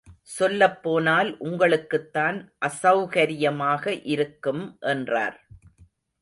சொல்லப் 0.35 0.83
போனால் 0.83 1.29
உங்களுக்குத்தான் 1.39 2.37
அசெளகரியமாக 2.65 4.01
இருக்கும் 4.07 4.63
என்றார். 4.87 5.37